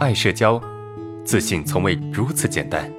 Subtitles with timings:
[0.00, 0.58] 爱社交，
[1.26, 2.90] 自信从未如此简单。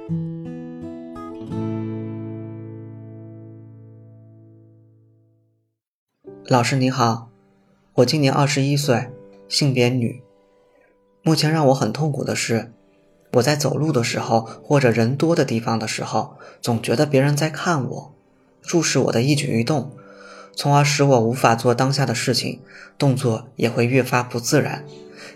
[6.46, 7.28] 老师你好，
[7.94, 9.10] 我今年二十一岁，
[9.48, 10.22] 性别女。
[11.24, 12.70] 目前让我很痛苦的是，
[13.32, 18.14] 我在走路的时候或者人多的地方的时候，总觉得别人在看我，
[18.62, 19.90] 注视我的一举一动，
[20.54, 22.60] 从而使我无法做当下的事情，
[22.96, 24.84] 动作也会越发不自然，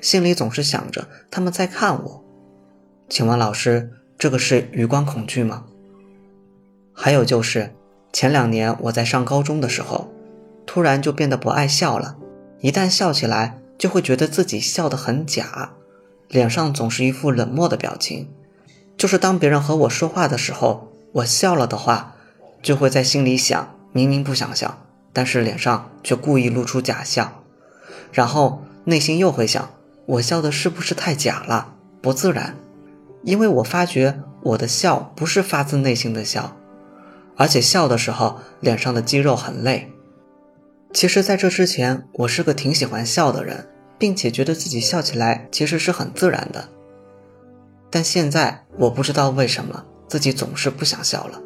[0.00, 2.24] 心里总是想着他们在看我。
[3.08, 5.64] 请问老师，这个是余光恐惧吗？
[6.92, 7.74] 还有就是
[8.12, 10.12] 前两年我在上高中的时候。
[10.68, 12.16] 突然就变得不爱笑了，
[12.58, 15.70] 一旦笑起来，就会觉得自己笑得很假，
[16.28, 18.28] 脸上总是一副冷漠的表情。
[18.98, 22.16] 就是当别人和我说话的时候，我笑了的话，
[22.60, 27.44] 就会在心里想，明明不想笑，但是脸上却故意露出假笑，
[28.10, 29.70] 然后内心又会想，
[30.06, 32.56] 我笑的是不是太假了，不自然？
[33.22, 36.56] 因为我发觉我的笑不是发自内心的笑，
[37.36, 39.90] 而且笑的时候脸上的肌肉很累。
[40.92, 46.68] 其实，在这之前，我是个挺喜欢笑的人，并且觉得自己笑起来其实是很自然的。
[47.90, 51.40] 但现在，我不知道为什么自己总是不想笑了。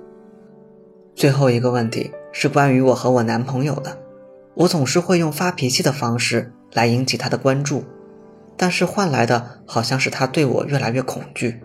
[1.17, 3.99] 最后一个问题是关于我和我男朋友的，
[4.55, 7.85] 我总是会用发脾气的方式来引起他的关注，
[8.61, 11.63] 但是换来的好像是他对我越来越恐惧。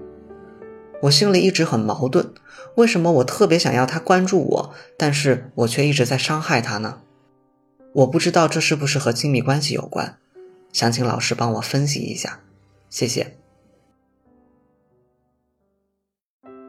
[1.02, 2.34] 我心里一直很矛盾，
[2.76, 7.02] 为什么我特别想要他关注我，但是我却一直在伤害他呢？
[7.92, 10.16] 我不知道这是不是和亲密关系有关，
[10.72, 12.40] 想请老师帮我分析一下，
[12.90, 13.36] 谢谢。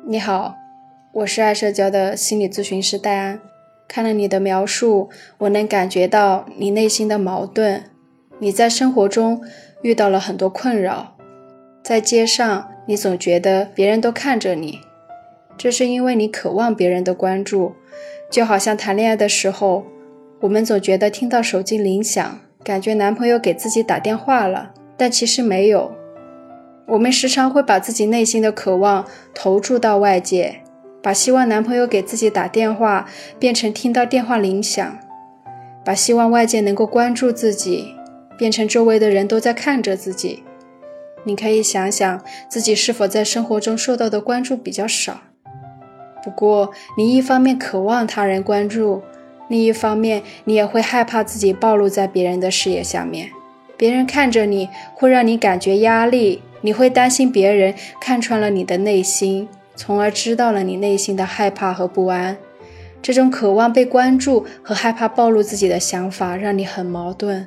[0.09, 0.57] 你好，
[1.15, 3.41] 我是爱社交的心理咨询师戴安。
[3.87, 7.85] 看了你的描述，我能感觉到你内心的矛盾。
[8.39, 9.43] 你在生活中
[9.83, 11.17] 遇到了很多困扰，
[11.83, 14.81] 在街上你总觉得别人都看着你，
[15.57, 17.75] 这是因为你渴望别人的关注，
[18.31, 19.85] 就好像谈恋爱的时候。
[20.41, 25.93] 我们总觉得听到手机铃响，感觉男朋友给自己打电话了，但其实没有。
[26.89, 30.61] 我们时常会把自己内心的渴望投注到外界，
[31.03, 34.99] 把希望男朋友给自己打电话变成听到电话铃响，
[35.83, 37.96] 把希望外界能够关注自己
[38.39, 40.43] 变成周围的人都在看着自己。
[41.25, 45.23] 你可以想想自己是否在生活中受到的关注比较少。
[46.23, 49.03] 不过，你一方面渴望他人关注。
[49.49, 53.31] 另一方面，你也会害怕自己暴露在别人的视野下面，
[53.77, 62.37] 别人看着你会让你感觉压力，你会担心别人看穿了你的内心，从而知道了你内心的害怕和不安。
[63.01, 67.47] 这种渴望被关注和害怕暴露自己的想法，让你很矛盾。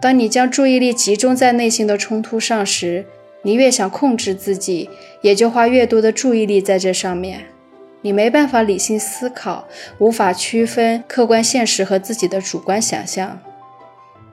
[0.00, 3.04] 当你将注意力集中在内心的冲突上时，
[3.42, 4.88] 你越想控制自己，
[5.20, 7.44] 也就花越多的注意力在这上面。
[8.00, 9.68] 你没办法理性思考，
[9.98, 13.38] 无法区分客观现实和自己的主观想象。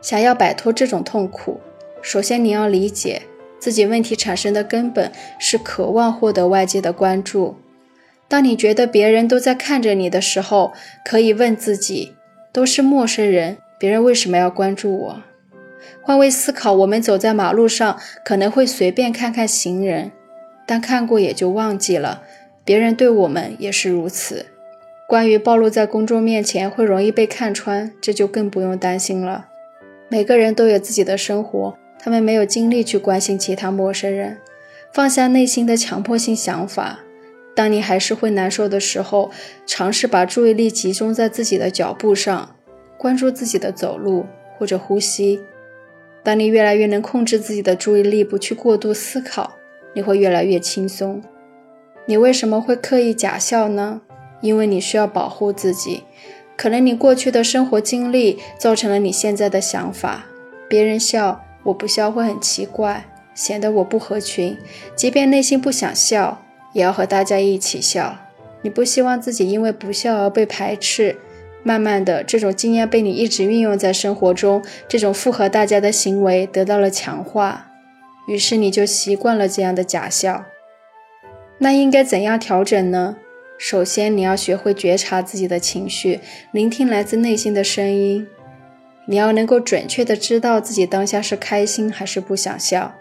[0.01, 1.59] 想要摆脱这种痛苦，
[2.01, 3.23] 首先你要理解
[3.59, 7.57] 自己问题产生的根本是渴望获得外界的关注。
[8.29, 10.72] 当你觉得别人都在看着你的时候，
[11.03, 12.13] 可以问自己：
[12.53, 15.22] 都是陌生人，别人为什么要关注我？
[16.02, 20.12] 换位思考，我们走在马路上可能会随便看看行人，
[20.66, 22.24] 但看过也就忘记了。
[22.64, 24.46] 别人对我们也是如此。
[25.08, 29.48] 关于暴露在公众面前会容易被看穿，这就更不用担心了。
[30.09, 34.38] 每个人都有自己的生活，他们没有精力去关心其他陌生人。
[34.94, 37.00] 放下内心的强迫性想法。
[37.56, 39.31] 当你还是会难受的时候，
[39.66, 42.56] 尝试把注意力集中在自己的脚步上，
[42.98, 44.25] 关注自己的走路
[44.58, 45.40] 或者呼吸。
[46.27, 49.53] 当你越来越能控制自己的注意力，不去过度思考，
[49.93, 51.23] 你会越来越轻松。
[52.05, 54.01] 你为什么会刻意假笑呢？
[54.41, 56.03] 因为你需要保护自己。
[56.57, 60.25] 可能你过去的生活经历造成了你现在的想法。
[60.67, 64.57] 别人笑，我不笑会很奇怪，显得我不合群。
[64.97, 68.18] 即便内心不想笑，也要和大家一起笑。
[68.63, 71.15] 你不希望自己因为不笑而被排斥。
[71.68, 77.68] 慢慢的，这种经验被你一直运用在生活中，这种附和大家的行为得到了强化，
[78.30, 80.46] 于是你就习惯了这样的假笑。
[81.58, 83.18] 那应该怎样调整呢？
[83.58, 86.22] 首先，你要学会觉察自己的情绪，
[86.54, 88.25] 聆听来自内心的声音。
[89.08, 92.96] 你要能够准确的知道自己当下是开心还是不想笑。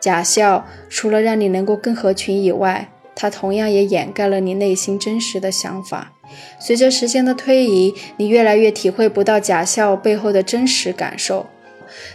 [0.00, 6.12] 假笑除了让你能够更合群以外，它同样也掩盖了你内心真实的想法。
[6.58, 11.46] 随着时间的推移，你越来越体会不到假笑背后的真实感受。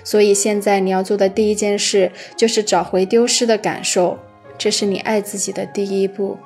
[0.04, 4.18] 所以现在你要做的第一件事就是找回丢失的感受，
[4.58, 6.38] 这是你爱自己的第一步。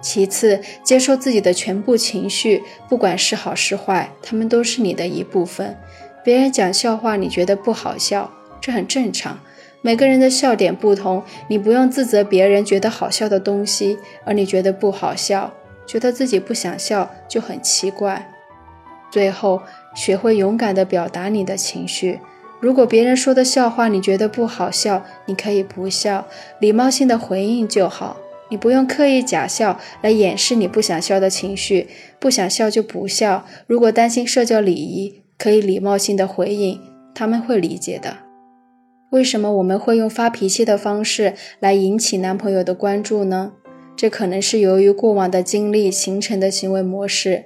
[0.00, 5.78] 其次，接受自己的全部情绪，不管是好是坏，他们都是你的一部分。
[6.24, 9.38] 别人讲笑话，你觉得不好笑，这很正常。
[9.80, 15.52] 每个人的笑点不同，你不用自责别人觉得好笑的东西，而你觉得不好笑，
[15.86, 18.30] 觉得自己不想笑就很奇怪。
[19.10, 19.62] 最后，
[19.94, 22.20] 学会勇敢地表达你的情绪。
[22.60, 26.26] 如果别人说的笑话你觉得不好笑，你可以不笑，
[26.60, 28.16] 礼貌性的回应就好。
[28.48, 31.88] 你不用刻意假笑来掩饰你不想笑的情绪，
[32.18, 33.46] 不想笑就不笑。
[33.66, 36.80] 如果担心社交礼仪，可以礼貌性的回应，
[37.14, 38.18] 他们会理解的。
[39.10, 43.52] 为什么我们会用发脾气的方式来引起男朋友的关注呢？
[43.96, 47.44] 这可能是由于过往的经历形成的行为模式。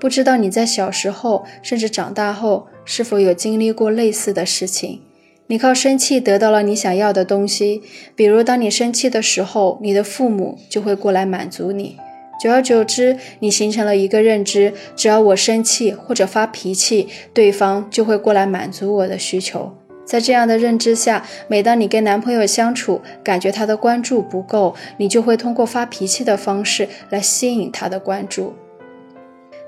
[0.00, 5.00] 不知道你在小时候，甚至长大后，是否有经历过类似的事情？
[5.48, 7.82] 你靠生气得到了你想要的东西，
[8.16, 11.96] 比如当你生气的时候，你的父母就会过来满足你。
[12.40, 19.72] 久而久之，你形成了一个认知：只要我生气或者发脾气，对方就会过来满足我的需求。
[20.04, 28.54] 在这样的认知下，每当你跟男朋友相处，感觉他的关注不够，你就会通过发脾气的方式来吸引他的关注。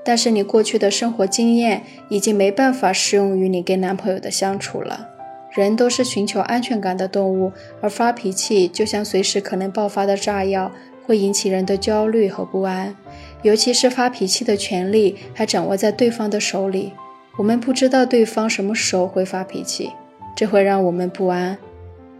[0.03, 5.09] 但是你过去的生活经验已经没办法适用于你跟男朋友的相处了。
[5.51, 10.69] 人都是寻求安全感的动物，而发脾气就像随时可能爆发的炸药，
[11.05, 12.93] 会引起人的焦虑和不安。
[13.41, 16.91] 尤其是发脾气的权利还掌握在对方的手里，
[17.37, 19.91] 我们不知道对方什么时候会发脾气，
[20.35, 21.57] 这会让我们不安。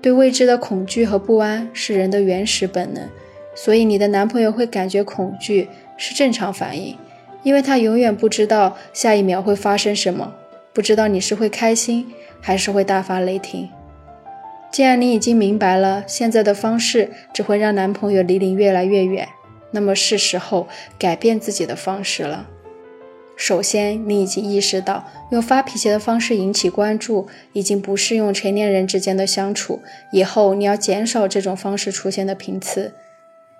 [0.01, 3.09] 对未知的恐惧和不安是人的原始本能，
[3.55, 5.67] 所以你的男朋友会感觉恐惧
[5.97, 6.97] 是正常反应，
[7.43, 10.33] 因为他永远不知道下一秒会发生什么，
[10.73, 12.11] 不知道你是会开心。
[12.41, 13.67] 还是会大发雷霆。
[14.71, 19.27] 既然你已经明白了现在的方式只会让男朋友离你越来越远，
[19.71, 20.67] 那么是时候
[20.99, 22.47] 改变自己的方式了。
[23.37, 32.93] 首先，你已经意识到用发脾气的方式引起关注已经不适用成年人之间的相处，以后你要减少这种方式出现的频次。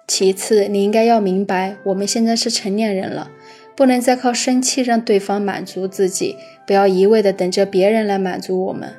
[0.07, 3.31] 其次，你应该要明白，我们现在是成年人了。
[3.75, 8.94] 不能再靠生气让对方满足自己，不要一味的等着别人来满足我们，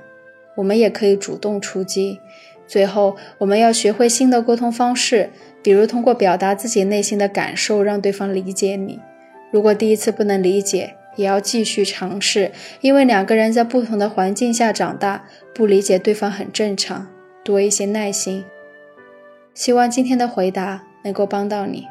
[0.57, 2.21] 我们也可以主动出击。
[2.67, 5.31] 最后，我们要学会新的沟通方式，
[5.63, 9.01] 比如通过表达自己内心的感受，让对方理解你。
[9.51, 17.09] 如果第一次不能理解，也要继续尝试，因为两个人在不同的环境下长大，不理解对方很正常。
[17.45, 18.45] 多一些耐心。
[19.55, 21.87] 希望今天的回答能够帮到你。